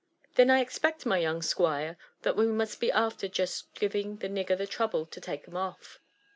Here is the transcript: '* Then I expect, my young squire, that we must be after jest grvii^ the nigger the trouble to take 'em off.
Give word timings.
'* 0.25 0.33
Then 0.35 0.49
I 0.49 0.61
expect, 0.61 1.05
my 1.05 1.19
young 1.19 1.43
squire, 1.43 1.95
that 2.23 2.35
we 2.35 2.47
must 2.47 2.79
be 2.79 2.91
after 2.91 3.27
jest 3.27 3.71
grvii^ 3.75 4.19
the 4.19 4.29
nigger 4.29 4.57
the 4.57 4.65
trouble 4.65 5.05
to 5.05 5.21
take 5.21 5.47
'em 5.47 5.55
off. 5.55 5.99